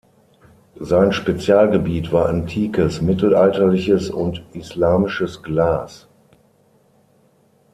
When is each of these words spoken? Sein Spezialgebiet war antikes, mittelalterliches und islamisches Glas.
Sein 0.79 1.11
Spezialgebiet 1.13 2.11
war 2.11 2.25
antikes, 2.27 3.01
mittelalterliches 3.01 4.09
und 4.09 4.41
islamisches 4.51 5.43
Glas. 5.43 6.07